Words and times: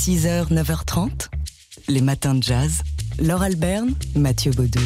6h, 0.00 0.50
9h30, 0.50 1.28
les 1.88 2.00
matins 2.00 2.34
de 2.34 2.42
jazz. 2.42 2.80
Laure 3.20 3.42
Alberne, 3.42 3.92
Mathieu 4.16 4.50
Baudou. 4.50 4.80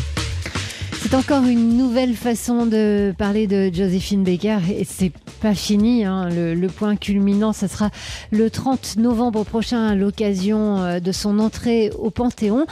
C'est 1.00 1.14
encore 1.14 1.44
une 1.44 1.78
nouvelle 1.78 2.16
façon 2.16 2.66
de 2.66 3.14
parler 3.16 3.46
de 3.46 3.70
Joséphine 3.72 4.24
Baker 4.24 4.58
et 4.76 4.84
c'est 4.84 5.12
pas 5.40 5.54
fini. 5.54 6.04
Hein. 6.04 6.30
Le, 6.30 6.54
le, 6.54 6.66
point 6.66 6.96
culminant, 6.96 7.52
ce 7.52 7.68
sera 7.68 7.90
le 8.32 8.50
30 8.50 8.96
novembre 8.96 9.44
prochain 9.44 9.86
à 9.86 9.94
l'occasion 9.94 10.78
euh, 10.80 10.98
de 10.98 11.12
son 11.12 11.38
entrée 11.38 11.92
au 11.96 12.10
Panthéon. 12.10 12.66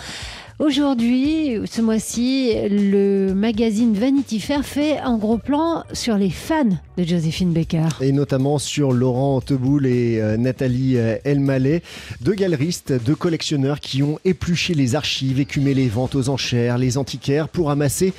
Aujourd'hui, 0.63 1.59
ce 1.65 1.81
mois-ci, 1.81 2.53
le 2.71 3.35
magazine 3.35 3.95
Vanity 3.95 4.39
Fair 4.39 4.65
fait 4.65 4.97
un 4.99 5.19
gros 5.19 5.37
plan 5.37 5.83
sur 5.93 6.17
les 6.17 6.31
fans 6.31 6.79
de 6.97 7.03
Joséphine 7.03 7.53
Baker. 7.53 7.89
Et 8.01 8.13
notamment 8.13 8.61
sur 8.61 8.93
Laurent 8.93 9.41
Teboul 9.41 9.87
et 9.87 10.21
euh, 10.21 10.37
Nathalie 10.37 10.99
euh, 10.99 11.17
Elmaleh, 11.25 11.83
deux 12.21 12.35
galeristes, 12.35 12.93
deux 12.93 13.17
collectionneurs 13.17 13.81
qui 13.81 14.05
ont 14.05 14.21
épluché 14.25 14.75
les 14.75 14.95
archives, 14.95 15.41
écumé 15.41 15.75
les 15.75 15.89
ventes 15.89 16.15
aux 16.15 16.29
enchères, 16.29 16.79
les 16.79 16.97
antiquaires 16.97 17.49
pour 17.49 17.73
amasser 17.73 18.13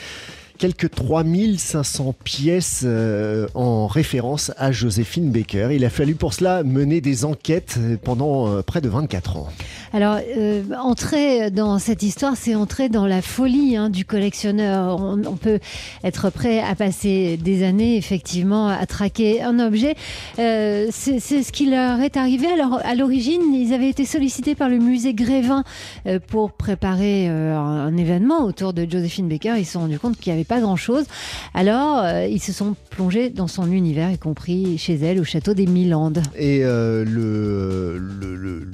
quelques 0.58 0.92
3500 0.92 2.14
pièces 2.26 2.84
euh, 2.84 3.48
en 3.54 3.88
référence 3.88 4.52
à 4.58 4.74
Joséphine 4.74 5.32
Baker. 5.32 5.70
Il 5.72 5.86
a 5.86 5.90
fallu 5.90 6.16
pour 6.16 6.34
cela 6.34 6.64
mener 6.64 7.00
des 7.00 7.24
enquêtes 7.24 7.80
pendant 8.04 8.62
près 8.64 8.82
de 8.82 8.90
24 8.90 9.38
ans. 9.38 9.50
Alors, 9.96 10.18
euh, 10.38 10.64
entrer 10.82 11.52
dans 11.52 11.78
cette 11.78 12.02
histoire, 12.02 12.36
c'est 12.36 12.56
entrer 12.56 12.90
dans 12.90 13.06
la 13.06 13.22
folie 13.22 13.78
hein, 13.78 13.92
du 13.92 14.06
collectionneur. 14.06 15.00
On, 15.00 15.22
on, 15.24 15.36
peut 15.36 15.60
être 16.04 16.32
prêt 16.32 16.62
à 16.62 16.74
passer 16.74 17.38
des 17.38 17.64
années, 17.64 17.96
effectivement, 17.96 18.68
à 18.70 18.88
traquer 18.88 19.44
un 19.44 19.60
objet. 19.60 19.94
Euh, 20.40 20.88
c'est 20.92 21.20
ce 21.20 21.52
qui 21.52 21.70
leur 21.70 22.00
est 22.02 22.18
arrivé. 22.18 22.48
Alors, 22.48 22.80
à 22.84 22.96
l'origine, 22.96 23.54
ils 23.54 23.72
avaient 23.72 23.90
été 23.90 24.04
sollicités 24.04 24.56
par 24.56 24.68
le 24.68 24.80
musée 24.80 25.14
Grévin 25.14 25.64
euh, 26.08 26.18
pour 26.26 26.54
préparer 26.54 27.30
euh, 27.30 27.56
un 27.56 27.96
événement 27.96 28.46
autour 28.46 28.74
de 28.74 28.90
Joséphine 28.90 29.30
Baker. 29.30 29.54
Ils 29.60 29.66
se 29.66 29.74
sont 29.74 29.82
rendus 29.82 30.00
compte 30.00 30.18
qu'il 30.18 30.34
n'y 30.34 30.40
avait 30.40 30.44
pas 30.44 30.60
grand-chose. 30.60 31.06
Alors, 31.54 32.00
euh, 32.00 32.26
ils 32.26 32.42
se 32.42 32.52
sont 32.52 32.76
plongés 32.90 33.30
dans 33.30 33.48
son 33.48 33.72
univers, 33.72 34.10
y 34.10 34.18
compris 34.18 34.80
chez 34.80 34.96
elle, 34.96 35.20
au 35.20 35.24
château 35.24 35.54
des 35.54 35.68
Milandes. 35.68 36.24
Et 36.36 36.62
le, 36.64 37.04
le, 37.06 37.98
le, 37.98 38.36
le 38.36 38.68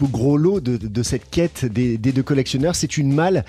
gros 0.00 0.36
lot 0.36 0.60
de, 0.60 1.02
cette 1.02 1.30
quête 1.30 1.64
des, 1.64 1.96
deux 1.96 2.22
collectionneurs, 2.22 2.74
c'est 2.74 2.96
une 2.96 3.12
malle, 3.12 3.44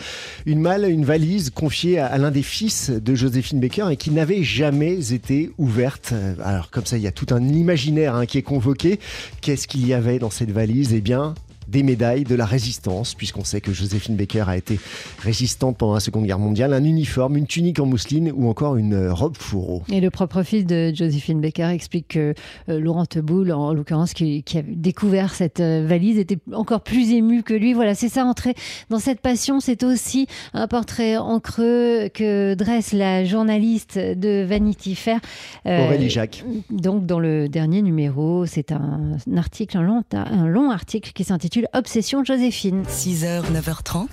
une 0.45 0.59
malle, 0.59 0.89
une 0.89 1.05
valise 1.05 1.49
confiée 1.49 1.99
à, 1.99 2.07
à 2.07 2.17
l'un 2.17 2.31
des 2.31 2.43
fils 2.43 2.89
de 2.89 3.15
Joséphine 3.15 3.59
Baker 3.59 3.87
et 3.91 3.97
qui 3.97 4.11
n'avait 4.11 4.43
jamais 4.43 5.13
été 5.13 5.51
ouverte. 5.57 6.13
Alors 6.43 6.69
comme 6.69 6.85
ça, 6.85 6.97
il 6.97 7.03
y 7.03 7.07
a 7.07 7.11
tout 7.11 7.27
un 7.31 7.43
imaginaire 7.43 8.15
hein, 8.15 8.25
qui 8.25 8.37
est 8.37 8.43
convoqué. 8.43 8.99
Qu'est-ce 9.41 9.67
qu'il 9.67 9.85
y 9.85 9.93
avait 9.93 10.19
dans 10.19 10.29
cette 10.29 10.51
valise? 10.51 10.93
Eh 10.93 11.01
bien, 11.01 11.33
des 11.67 11.83
médailles 11.83 12.23
de 12.23 12.35
la 12.35 12.45
résistance, 12.45 13.13
puisqu'on 13.13 13.43
sait 13.43 13.61
que 13.61 13.73
Joséphine 13.73 14.15
Baker 14.15 14.45
a 14.47 14.57
été 14.57 14.79
résistante 15.19 15.77
pendant 15.77 15.93
la 15.93 15.99
Seconde 15.99 16.25
Guerre 16.25 16.39
mondiale, 16.39 16.73
un 16.73 16.83
uniforme, 16.83 17.37
une 17.37 17.47
tunique 17.47 17.79
en 17.79 17.85
mousseline 17.85 18.31
ou 18.33 18.49
encore 18.49 18.75
une 18.75 19.09
robe 19.09 19.37
fourreau. 19.37 19.83
Et 19.91 20.01
le 20.01 20.09
propre 20.09 20.43
fils 20.43 20.65
de 20.65 20.91
Joséphine 20.93 21.41
Baker 21.41 21.69
explique 21.71 22.09
que 22.09 22.33
euh, 22.69 22.79
Laurent 22.79 23.05
Teboul, 23.05 23.51
en 23.51 23.73
l'occurrence, 23.73 24.13
qui, 24.13 24.43
qui, 24.43 24.57
a 24.57 24.61
découvert 24.61 25.33
cette 25.33 25.59
euh, 25.59 25.85
valise, 25.87 26.17
était 26.17 26.39
encore 26.53 26.81
plus 26.81 27.11
ému 27.11 27.43
que 27.43 27.53
lui. 27.53 27.73
Voilà, 27.73 27.95
c'est 27.95 28.09
ça, 28.09 28.25
entrer 28.25 28.53
dans 28.89 28.99
cette 28.99 29.21
passion, 29.21 29.59
c'est 29.59 29.83
aussi 29.83 30.27
un 30.53 30.67
portrait 30.67 31.17
en 31.17 31.39
creux 31.39 32.09
que 32.13 32.55
dresse 32.55 32.93
la 32.93 33.25
journaliste 33.25 33.97
de 33.97 34.43
Vanity 34.43 34.95
Fair. 34.95 35.19
Euh, 35.65 35.85
Aurélie 35.85 36.09
Jacques. 36.09 36.43
Donc, 36.69 37.05
dans 37.05 37.19
le 37.19 37.47
dernier 37.49 37.81
numéro, 37.81 38.45
c'est 38.45 38.71
un, 38.71 39.17
un, 39.29 39.37
article, 39.37 39.77
un 39.77 39.83
long, 39.83 40.03
un 40.13 40.47
long 40.47 40.71
article 40.71 41.11
qui 41.13 41.23
s'intitule 41.23 41.52
Obsession 41.73 42.23
Joséphine. 42.23 42.83
6h, 42.83 43.43
9h30, 43.51 44.07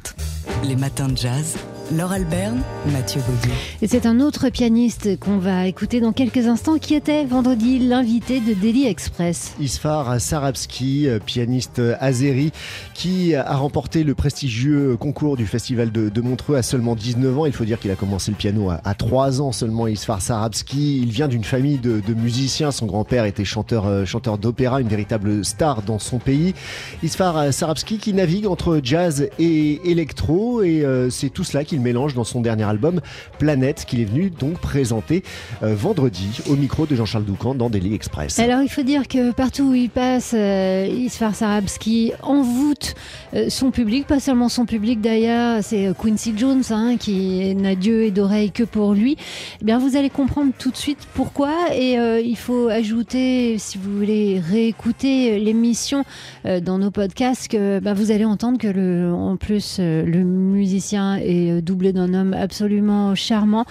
les 0.65 0.77
matins 0.77 1.09
de 1.09 1.17
jazz. 1.17 1.57
Laure 1.97 2.13
Alberne, 2.13 2.61
Mathieu 2.93 3.21
Baudou. 3.23 3.53
Et 3.83 3.89
c'est 3.89 4.07
un 4.07 4.21
autre 4.21 4.49
pianiste 4.49 5.19
qu'on 5.19 5.39
va 5.39 5.67
écouter 5.67 6.01
dans 6.01 6.13
quelques 6.13 6.47
instants 6.47 6.79
qui 6.79 6.95
était 6.95 7.25
vendredi 7.25 7.81
l'invité 7.81 8.39
de 8.39 8.55
Daily 8.55 8.87
Express. 8.87 9.55
Isfar 9.61 10.21
Sarabski, 10.21 11.09
pianiste 11.27 11.83
azéri, 11.99 12.53
qui 12.95 13.35
a 13.35 13.57
remporté 13.57 14.05
le 14.05 14.15
prestigieux 14.15 14.97
concours 14.97 15.37
du 15.37 15.47
festival 15.47 15.91
de, 15.91 16.09
de 16.09 16.21
Montreux 16.21 16.55
à 16.55 16.63
seulement 16.63 16.95
19 16.95 17.39
ans. 17.41 17.47
Il 17.47 17.53
faut 17.53 17.65
dire 17.65 17.81
qu'il 17.81 17.91
a 17.91 17.97
commencé 17.97 18.31
le 18.31 18.37
piano 18.37 18.71
à, 18.71 18.81
à 18.85 18.95
3 18.95 19.41
ans 19.41 19.51
seulement, 19.51 19.89
Isfar 19.89 20.23
Sarabski. 20.23 21.01
Il 21.03 21.11
vient 21.11 21.27
d'une 21.27 21.45
famille 21.45 21.79
de, 21.79 22.01
de, 22.07 22.15
musiciens. 22.15 22.71
Son 22.71 22.87
grand-père 22.87 23.25
était 23.25 23.45
chanteur, 23.45 23.87
euh, 23.87 24.05
chanteur 24.05 24.39
d'opéra, 24.39 24.81
une 24.81 24.89
véritable 24.89 25.45
star 25.45 25.83
dans 25.83 25.99
son 25.99 26.19
pays. 26.19 26.55
Isfar 27.03 27.53
Sarabski 27.53 27.99
qui 27.99 28.13
navigue 28.13 28.47
entre 28.47 28.81
jazz 28.81 29.29
et 29.41 29.81
électro 29.91 30.63
et 30.63 30.85
euh, 30.85 31.11
c'est 31.11 31.31
tout 31.31 31.43
cela 31.43 31.65
qu'il 31.65 31.80
mélange 31.81 32.15
dans 32.15 32.25
son 32.25 32.41
dernier 32.41 32.65
album 32.65 33.01
Planète 33.39 33.85
qu'il 33.87 34.01
est 34.01 34.05
venu 34.05 34.31
donc 34.31 34.59
présenter 34.59 35.23
euh, 35.63 35.75
vendredi 35.75 36.41
au 36.49 36.57
micro 36.57 36.87
de 36.87 36.95
Jean-Charles 36.95 37.25
Doucan 37.25 37.55
dans 37.55 37.71
Daily 37.71 37.95
Express. 37.95 38.39
Alors 38.39 38.63
il 38.63 38.69
faut 38.69 38.83
dire 38.83 39.09
que 39.09 39.33
partout 39.33 39.71
où 39.71 39.75
il 39.75 39.91
passe, 39.91 40.33
euh, 40.37 40.87
Isfar 40.87 41.35
Sarabski 41.35 42.13
envoûte 42.23 42.95
euh, 43.35 43.49
son 43.49 43.71
public, 43.71 44.07
pas 44.07 44.21
seulement 44.21 44.49
son 44.49 44.67
public 44.67 45.01
d'ailleurs, 45.01 45.63
c'est 45.63 45.91
Quincy 46.01 46.35
Jones 46.37 46.63
hein, 46.71 46.97
qui 46.99 47.55
n'a 47.55 47.75
Dieu 47.75 48.03
et 48.03 48.11
d'oreille 48.11 48.51
que 48.51 48.65
pour 48.65 48.95
lui. 48.95 49.17
Eh 49.61 49.65
bien 49.65 49.79
vous 49.79 49.97
allez 49.97 50.11
comprendre 50.11 50.53
tout 50.59 50.71
de 50.71 50.77
suite 50.77 51.07
pourquoi 51.15 51.53
et 51.75 51.99
euh, 51.99 52.21
il 52.21 52.37
faut 52.37 52.69
ajouter 52.69 53.57
si 53.59 53.79
vous 53.79 53.97
voulez 53.97 54.41
réécouter 54.41 55.39
l'émission 55.39 56.05
euh, 56.47 56.61
dans 56.61 56.79
nos 56.79 56.91
podcasts 56.91 57.49
que 57.49 57.79
bah, 57.81 57.95
vous 57.95 58.11
allez 58.11 58.25
entendre 58.25 58.59
que 58.59 59.13
en 59.13 59.37
plus 59.37 59.79
le 59.81 60.23
musicien 60.23 61.17
est 61.17 61.63
doublé 61.71 61.93
d'un 61.93 62.15
homme 62.15 62.35
absolument 62.35 63.15
charmant. 63.15 63.65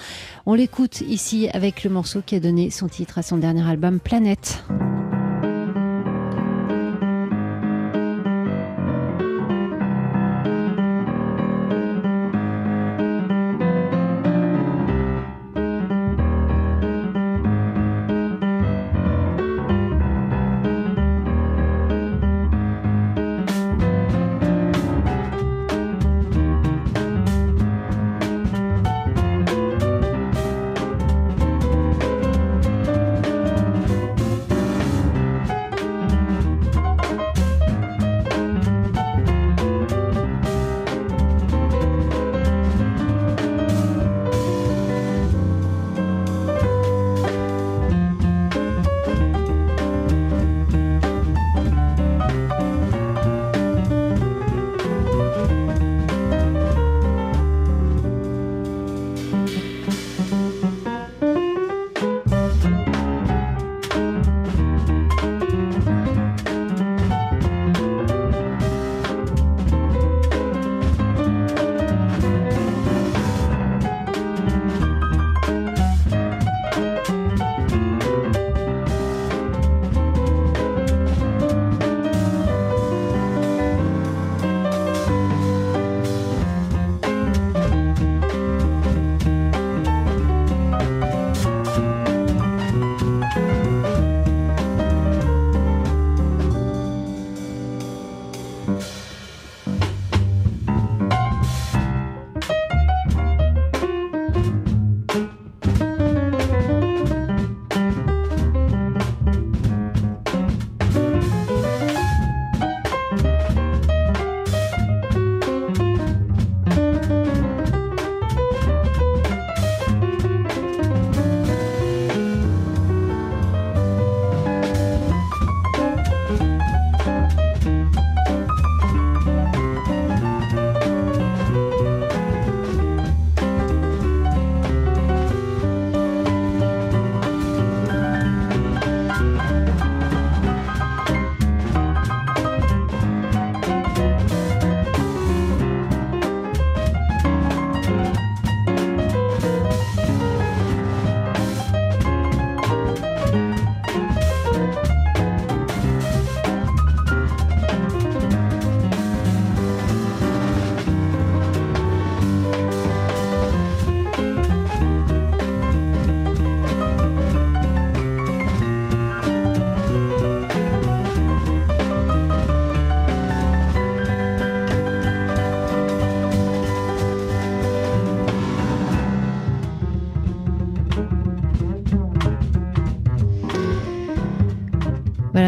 On 0.46 0.54
l'écoute 0.54 1.02
ici 1.02 1.50
avec 1.52 1.84
le 1.84 1.90
morceau 1.90 2.22
qui 2.26 2.36
a 2.36 2.40
donné 2.40 2.70
son 2.70 2.88
titre 2.88 3.18
à 3.18 3.24
son 3.24 3.38
dernier 3.38 3.68
album 3.70 4.00
Planète. 4.00 4.64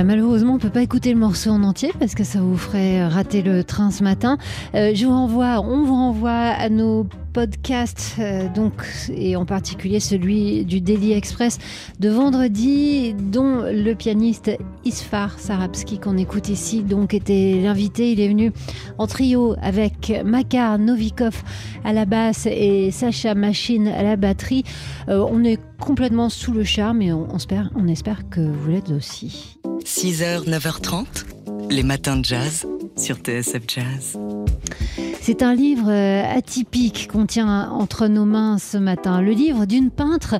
Voilà, 0.01 0.15
malheureusement, 0.15 0.55
on 0.55 0.57
peut 0.57 0.71
pas 0.71 0.81
écouter 0.81 1.13
le 1.13 1.19
morceau 1.19 1.51
en 1.51 1.61
entier 1.61 1.91
parce 1.99 2.15
que 2.15 2.23
ça 2.23 2.41
vous 2.41 2.57
ferait 2.57 3.05
rater 3.05 3.43
le 3.43 3.63
train 3.63 3.91
ce 3.91 4.03
matin. 4.03 4.39
Euh, 4.73 4.93
je 4.95 5.05
vous 5.05 5.11
renvoie, 5.11 5.61
on 5.61 5.83
vous 5.83 5.93
renvoie 5.93 6.31
à 6.31 6.69
nos 6.69 7.05
podcasts, 7.33 8.15
euh, 8.17 8.47
donc, 8.49 8.83
et 9.13 9.35
en 9.35 9.45
particulier 9.45 9.99
celui 9.99 10.65
du 10.65 10.81
Daily 10.81 11.11
Express 11.11 11.59
de 11.99 12.09
vendredi, 12.09 13.13
dont 13.13 13.61
le 13.61 13.93
pianiste 13.93 14.49
Isfar 14.85 15.39
Sarabski, 15.39 15.99
qu'on 15.99 16.17
écoute 16.17 16.49
ici, 16.49 16.81
donc 16.81 17.13
était 17.13 17.59
l'invité. 17.61 18.11
Il 18.11 18.21
est 18.21 18.27
venu 18.27 18.51
en 18.97 19.05
trio 19.05 19.55
avec 19.61 20.11
Makar 20.25 20.79
Novikov 20.79 21.43
à 21.85 21.93
la 21.93 22.05
basse 22.05 22.47
et 22.47 22.89
Sacha 22.89 23.35
Machine 23.35 23.87
à 23.87 24.01
la 24.01 24.15
batterie. 24.15 24.63
Euh, 25.09 25.23
on 25.29 25.43
est 25.43 25.59
complètement 25.79 26.29
sous 26.29 26.53
le 26.53 26.63
charme 26.63 27.03
et 27.03 27.13
on 27.13 27.35
espère, 27.35 27.69
on 27.75 27.87
espère 27.87 28.27
que 28.29 28.41
vous 28.41 28.71
l'êtes 28.71 28.89
aussi. 28.89 29.59
6h, 29.85 30.47
9h30, 30.47 31.05
les 31.69 31.83
matins 31.83 32.17
de 32.17 32.25
jazz 32.25 32.67
sur 32.97 33.17
TSF 33.17 33.63
Jazz. 33.67 34.17
C'est 35.21 35.41
un 35.41 35.55
livre 35.55 35.89
euh, 35.89 36.23
atypique 36.37 37.07
qu'on 37.11 37.25
tient 37.25 37.69
entre 37.71 38.07
nos 38.07 38.25
mains 38.25 38.57
ce 38.57 38.77
matin. 38.77 39.21
Le 39.21 39.31
livre 39.31 39.65
d'une 39.65 39.89
peintre. 39.89 40.35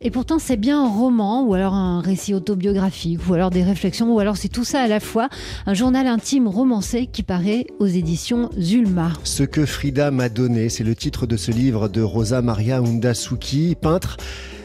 Et 0.00 0.10
pourtant, 0.10 0.38
c'est 0.38 0.56
bien 0.56 0.84
un 0.84 0.88
roman, 0.88 1.44
ou 1.44 1.54
alors 1.54 1.74
un 1.74 2.00
récit 2.00 2.34
autobiographique, 2.34 3.20
ou 3.28 3.34
alors 3.34 3.50
des 3.50 3.64
réflexions, 3.64 4.14
ou 4.14 4.20
alors 4.20 4.36
c'est 4.36 4.48
tout 4.48 4.64
ça 4.64 4.82
à 4.82 4.86
la 4.86 5.00
fois. 5.00 5.28
Un 5.64 5.74
journal 5.74 6.06
intime 6.06 6.46
romancé 6.46 7.06
qui 7.06 7.22
paraît 7.22 7.66
aux 7.78 7.86
éditions 7.86 8.50
Zulma. 8.58 9.12
Ce 9.24 9.42
que 9.42 9.64
Frida 9.64 10.10
m'a 10.10 10.28
donné, 10.28 10.68
c'est 10.68 10.84
le 10.84 10.94
titre 10.94 11.26
de 11.26 11.36
ce 11.36 11.50
livre 11.50 11.88
de 11.88 12.02
Rosa 12.02 12.42
Maria 12.42 12.78
Undasuki, 12.78 13.74
peintre 13.80 14.18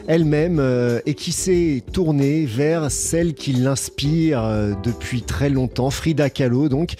elle-même 0.06 0.58
euh, 0.58 1.00
et 1.06 1.14
qui 1.14 1.32
s'est 1.32 1.82
tournée 1.92 2.44
vers 2.44 2.90
celle 2.90 3.34
qui 3.34 3.52
l'inspire 3.52 4.42
euh, 4.42 4.72
depuis 4.82 5.22
très 5.22 5.50
longtemps, 5.50 5.90
Frida 5.90 6.30
Kahlo 6.30 6.68
donc. 6.68 6.96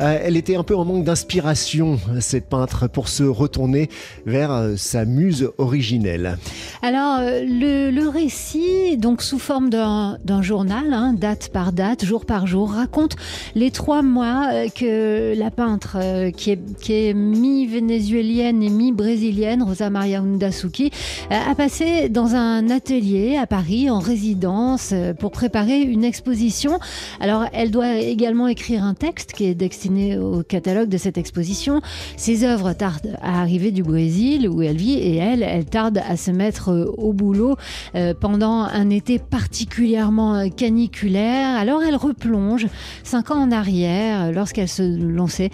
Euh, 0.00 0.18
elle 0.22 0.36
était 0.36 0.54
un 0.54 0.62
peu 0.62 0.76
en 0.76 0.84
manque 0.84 1.04
d'inspiration, 1.04 1.98
cette 2.20 2.48
peintre, 2.48 2.88
pour 2.88 3.08
se 3.08 3.24
retourner 3.24 3.88
vers 4.26 4.52
euh, 4.52 4.74
sa 4.76 5.04
muse 5.04 5.50
originelle. 5.58 6.38
Alors, 6.82 7.18
euh, 7.20 7.42
le, 7.44 8.08
récit, 8.08 8.96
donc 8.96 9.22
sous 9.22 9.38
forme 9.38 9.70
d'un 9.70 10.42
journal, 10.42 10.92
hein, 10.92 11.14
date 11.14 11.50
par 11.52 11.72
date, 11.72 12.04
jour 12.04 12.24
par 12.24 12.46
jour, 12.46 12.70
raconte 12.70 13.16
les 13.54 13.70
trois 13.70 14.02
mois 14.02 14.68
que 14.74 15.36
la 15.36 15.50
peintre, 15.50 15.98
qui 16.30 16.52
est, 16.52 17.14
mi-vénézuélienne 17.14 18.62
et 18.62 18.70
mi-brésilienne, 18.70 19.62
Rosa 19.62 19.90
Maria 19.90 20.20
Undasuki, 20.20 20.90
a 21.30 21.54
passé 21.54 22.08
dans 22.08 22.34
un 22.34 22.37
atelier 22.70 23.36
à 23.36 23.46
Paris, 23.46 23.90
en 23.90 23.98
résidence, 23.98 24.94
pour 25.18 25.30
préparer 25.30 25.80
une 25.80 26.04
exposition. 26.04 26.78
Alors, 27.20 27.44
elle 27.52 27.70
doit 27.70 27.96
également 27.96 28.48
écrire 28.48 28.84
un 28.84 28.94
texte 28.94 29.32
qui 29.32 29.44
est 29.46 29.54
destiné 29.54 30.18
au 30.18 30.42
catalogue 30.42 30.88
de 30.88 30.98
cette 30.98 31.18
exposition. 31.18 31.80
Ses 32.16 32.44
œuvres 32.44 32.72
tardent 32.72 33.16
à 33.22 33.40
arriver 33.40 33.70
du 33.70 33.82
Brésil 33.82 34.48
où 34.48 34.62
elle 34.62 34.76
vit 34.76 34.94
et 34.94 35.16
elle, 35.16 35.42
elle 35.42 35.64
tarde 35.64 36.00
à 36.06 36.16
se 36.16 36.30
mettre 36.30 36.70
euh, 36.70 36.92
au 36.96 37.12
boulot 37.12 37.56
euh, 37.94 38.14
pendant 38.18 38.62
un 38.62 38.90
été 38.90 39.18
particulièrement 39.18 40.36
euh, 40.36 40.48
caniculaire. 40.48 41.56
Alors 41.56 41.82
elle 41.82 41.96
replonge 41.96 42.66
cinq 43.02 43.30
ans 43.30 43.40
en 43.42 43.50
arrière 43.50 44.32
lorsqu'elle 44.32 44.68
se 44.68 44.82
lançait 44.82 45.50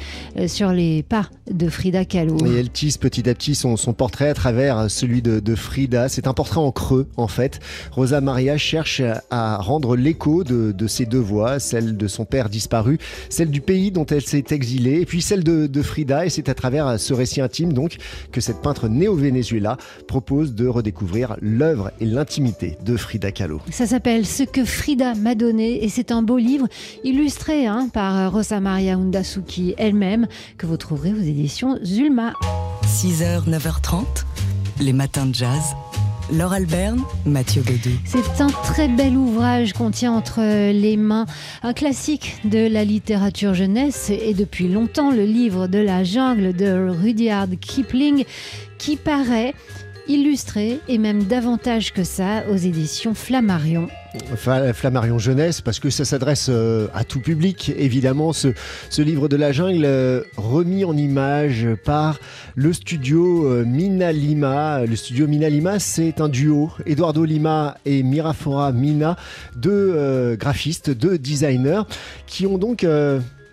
sur 0.47 0.73
les 0.73 1.03
pas 1.03 1.29
de 1.51 1.69
Frida 1.69 2.05
Kahlo. 2.05 2.37
Et 2.47 2.59
elle 2.59 2.71
tisse 2.71 2.99
petit 2.99 3.29
à 3.29 3.35
petit 3.35 3.55
son, 3.55 3.77
son 3.77 3.93
portrait 3.93 4.29
à 4.29 4.35
travers 4.35 4.91
celui 4.91 5.23
de, 5.23 5.41
de 5.41 5.55
Frida. 5.55 6.09
C'est 6.09 6.27
un 6.27 6.35
portrait 6.35 6.61
en 6.61 6.73
creux 6.75 7.07
en 7.17 7.29
fait. 7.29 7.61
Rosa 7.93 8.21
Maria 8.21 8.59
cherche 8.59 9.03
à 9.31 9.57
rendre 9.57 9.97
l'écho 9.97 10.45
de, 10.45 10.73
de 10.73 10.87
ses 10.87 11.07
deux 11.07 11.19
voix, 11.19 11.59
celle 11.59 11.97
de 11.97 12.09
son 12.09 12.25
père 12.25 12.49
disparu, 12.49 12.99
celle 13.29 13.51
du 13.51 13.61
pays 13.61 13.91
dont 13.91 14.07
elle 14.07 14.23
s'est 14.23 14.45
exilée, 14.51 15.01
et 15.01 15.07
puis 15.07 15.23
celle 15.23 15.45
de, 15.45 15.83
Frida. 15.83 16.27
Et 16.27 16.31
c'est 16.31 16.49
à 16.49 16.55
travers 16.55 16.99
ce 16.99 17.13
récit 17.13 17.41
intime 17.41 17.73
donc 17.73 17.97
que 18.33 18.41
cette 18.41 18.63
peintre 18.63 18.89
née 18.89 19.09
au 19.09 19.15
Venezuela 19.15 19.77
propose 20.07 20.55
de 20.55 20.67
redécouvrir 20.67 21.37
l'œuvre 21.41 21.91
et 22.01 22.07
l'intimité 22.07 22.79
de 22.85 22.97
Frida 22.97 23.33
Kahlo. 23.33 23.61
Ça 23.71 23.87
s'appelle 23.87 24.27
Ce 24.27 24.43
que 24.43 24.65
Frida 24.65 25.15
m'a 25.15 25.35
donné 25.35 25.85
et 25.85 25.89
c'est 25.89 26.11
un 26.11 26.23
beau 26.23 26.39
livre 26.39 26.67
illustré 27.03 27.67
hein, 27.67 27.89
par 27.93 28.33
Rosa 28.33 28.61
Maria 28.61 28.95
Undasuki 28.95 29.75
elle-même 29.79 30.27
que 30.59 30.67
vous 30.67 30.77
trouverez 30.77 31.13
aux 31.13 31.23
éditions 31.23 31.79
Zulma. 31.85 32.33
6h, 32.87 33.49
9h30, 33.49 34.05
les 34.81 34.93
matins 34.93 35.27
de 35.27 35.35
jazz. 35.35 35.75
Laure 36.33 36.55
Alberne, 36.55 37.03
Mathieu 37.27 37.63
Baudou. 37.63 37.91
C'est 38.07 38.41
un 38.41 38.47
très 38.47 38.89
bel 38.89 39.17
ouvrage 39.17 39.75
qu'on 39.75 39.91
tient 39.91 40.13
entre 40.13 40.41
les 40.73 40.97
mains, 40.97 41.27
un 41.63 41.75
classique 41.75 42.39
de 42.45 42.67
la 42.67 42.85
littérature 42.85 43.53
jeunesse 43.53 44.11
et 44.11 44.33
depuis 44.33 44.69
longtemps 44.69 45.11
le 45.11 45.25
livre 45.25 45.67
de 45.67 45.79
la 45.79 46.03
jungle 46.03 46.55
de 46.55 46.89
Rudyard 46.89 47.49
Kipling 47.61 48.25
qui 48.79 48.97
paraît 48.97 49.55
illustré 50.09 50.81
et 50.89 50.99
même 50.99 51.25
davantage 51.25 51.93
que 51.93 52.05
ça 52.05 52.45
aux 52.51 52.57
éditions 52.57 53.15
Flammarion. 53.15 53.89
Flammarion 54.37 55.19
Jeunesse, 55.19 55.61
parce 55.61 55.81
que 55.81 55.91
ça 55.91 56.05
s'adresse 56.05 56.47
euh, 56.49 56.87
à 56.95 57.05
tout 57.05 57.21
public, 57.21 57.73
évidemment, 57.77 58.33
ce, 58.33 58.53
livre 58.99 59.29
de 59.29 59.37
la 59.37 59.51
jungle 59.51 59.85
euh, 59.85 60.23
remis 60.37 60.85
en 60.85 60.97
image 60.97 61.67
par 61.85 62.19
le 62.55 62.73
studio 62.73 63.47
euh, 63.47 63.65
Mina 63.65 64.13
Lima. 64.13 64.87
Le 64.87 64.95
studio 64.95 65.27
Mina 65.27 65.49
Lima, 65.49 65.79
c'est 65.81 66.21
un 66.21 66.29
duo, 66.29 66.71
Eduardo 66.87 67.25
Lima 67.25 67.77
et 67.85 68.03
Mirafora 68.03 68.73
Mina, 68.73 69.17
deux 69.57 70.37
graphistes, 70.37 70.91
deux 70.91 71.19
designers, 71.19 71.83
qui 72.27 72.47
ont 72.47 72.59
donc 72.59 72.87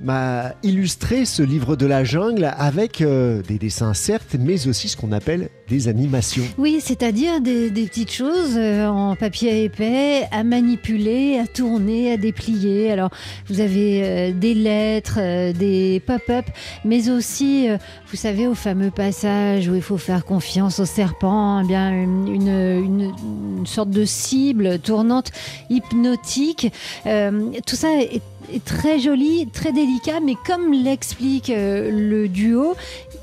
m'a 0.04 0.54
illustré 0.64 1.26
ce 1.26 1.44
livre 1.44 1.76
de 1.76 1.86
la 1.86 2.04
jungle 2.04 2.52
avec 2.58 3.02
euh, 3.02 3.42
des 3.44 3.58
dessins 3.58 3.94
certes, 3.94 4.36
mais 4.40 4.68
aussi 4.68 4.90
ce 4.90 4.98
qu'on 4.98 5.12
appelle 5.12 5.50
des 5.68 5.88
animations. 5.88 6.44
Oui, 6.58 6.80
c'est-à-dire 6.82 7.40
des, 7.40 7.70
petites 7.70 8.12
choses 8.12 8.56
euh, 8.58 8.88
en 8.88 9.16
papier 9.16 9.64
épais 9.64 10.28
à 10.32 10.44
manipuler, 10.44 11.40
à 11.40 11.48
tourner, 11.48 12.14
à 12.14 12.18
déplier. 12.18 12.92
Alors, 12.92 13.12
vous 13.48 13.60
avez 13.60 14.02
euh, 14.04 14.32
des 14.34 14.54
lettres, 14.54 15.20
des 15.54 16.02
pop-up, 16.06 16.46
mais 16.84 17.10
aussi, 17.10 17.68
vous 18.10 18.18
savez, 18.18 18.48
au 18.48 18.56
fameux 18.56 18.92
passage 18.92 19.68
où 19.68 19.76
il 19.76 19.82
faut 19.82 19.98
faire 19.98 20.26
confiance 20.26 20.80
au 20.80 20.86
serpent, 20.86 21.62
eh 21.64 21.68
bien 21.68 21.92
une, 21.92 22.28
une, 22.28 23.66
sorte 23.66 23.92
de 23.92 24.06
cible 24.06 24.80
tournante 24.80 25.32
hypnotique. 25.70 26.74
tout 27.04 27.76
ça 27.76 27.90
est 28.02 28.22
très 28.60 29.00
joli, 29.00 29.48
très 29.48 29.72
délicat, 29.72 30.20
mais 30.20 30.36
comme 30.46 30.74
l'explique 30.74 31.50
euh, 31.50 31.90
le 31.92 32.28
duo, 32.28 32.76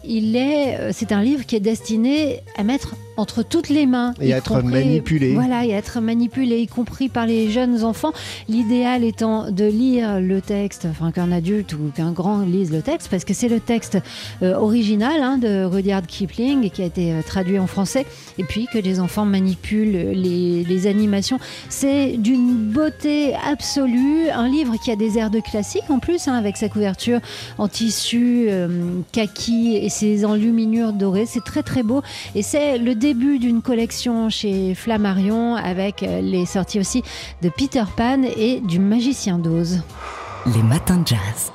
euh, 0.08 0.90
c'est 0.92 1.12
un 1.12 1.22
livre 1.22 1.44
qui 1.46 1.56
est 1.56 1.60
destiné 1.60 2.40
à 2.56 2.62
mettre 2.62 2.94
entre 3.18 3.42
toutes 3.42 3.68
les 3.68 3.84
mains. 3.84 4.14
Et 4.20 4.30
être 4.30 4.54
compris, 4.54 4.84
manipulé. 4.84 5.34
Voilà, 5.34 5.66
et 5.66 5.70
être 5.70 6.00
manipulé, 6.00 6.60
y 6.60 6.66
compris 6.68 7.08
par 7.08 7.26
les 7.26 7.50
jeunes 7.50 7.82
enfants. 7.84 8.12
L'idéal 8.48 9.02
étant 9.02 9.50
de 9.50 9.64
lire 9.64 10.20
le 10.20 10.40
texte, 10.40 10.86
enfin 10.88 11.10
qu'un 11.10 11.32
adulte 11.32 11.74
ou 11.74 11.90
qu'un 11.94 12.12
grand 12.12 12.42
lise 12.42 12.70
le 12.70 12.80
texte, 12.80 13.08
parce 13.10 13.24
que 13.24 13.34
c'est 13.34 13.48
le 13.48 13.58
texte 13.58 13.98
euh, 14.42 14.54
original 14.54 15.20
hein, 15.20 15.36
de 15.36 15.64
Rudyard 15.64 16.06
Kipling 16.06 16.70
qui 16.70 16.82
a 16.82 16.84
été 16.86 17.12
euh, 17.12 17.22
traduit 17.26 17.58
en 17.58 17.66
français, 17.66 18.06
et 18.38 18.44
puis 18.44 18.68
que 18.72 18.78
les 18.78 19.00
enfants 19.00 19.24
manipulent 19.24 20.12
les, 20.12 20.62
les 20.62 20.86
animations. 20.86 21.40
C'est 21.68 22.16
d'une 22.18 22.54
beauté 22.54 23.34
absolue, 23.34 24.30
un 24.30 24.48
livre 24.48 24.76
qui 24.82 24.92
a 24.92 24.96
des 24.96 25.18
airs 25.18 25.30
de 25.30 25.40
classique 25.40 25.90
en 25.90 25.98
plus, 25.98 26.28
hein, 26.28 26.34
avec 26.34 26.56
sa 26.56 26.68
couverture 26.68 27.18
en 27.58 27.66
tissu 27.66 28.46
euh, 28.48 28.68
kaki 29.10 29.76
et 29.76 29.88
ses 29.88 30.24
enluminures 30.24 30.92
dorées. 30.92 31.26
C'est 31.26 31.44
très 31.44 31.64
très 31.64 31.82
beau, 31.82 32.02
et 32.36 32.42
c'est 32.42 32.78
le 32.78 32.94
début 32.94 33.07
d'une 33.14 33.62
collection 33.62 34.28
chez 34.28 34.74
Flammarion 34.74 35.56
avec 35.56 36.02
euh, 36.02 36.20
les 36.20 36.46
sorties 36.46 36.80
aussi 36.80 37.02
de 37.42 37.48
Peter 37.48 37.84
Pan 37.96 38.22
et 38.22 38.60
du 38.60 38.78
Magicien 38.78 39.38
d'Oz. 39.38 39.82
Les 40.54 40.62
matins 40.62 40.98
de 40.98 41.06
jazz. 41.06 41.52